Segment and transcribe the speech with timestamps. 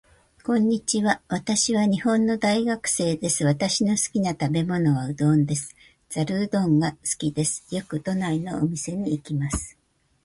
[0.43, 1.21] こんにちは。
[1.27, 3.45] 私は日本の大学生です。
[3.45, 5.75] 私の好きな食べ物はうどんです。
[6.09, 7.63] ざるうどんが好きです。
[7.69, 9.77] よく都内のお店に行きます。